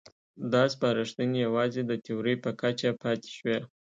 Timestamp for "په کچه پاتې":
2.43-3.29